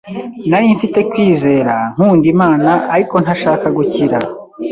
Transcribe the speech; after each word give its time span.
Nari 0.49 0.65
mfite 0.77 0.99
kwizera, 1.11 1.75
nkunda 1.93 2.25
Imana 2.33 2.69
ariko 2.93 3.15
ntashaka 3.23 3.67
gukira. 3.77 4.17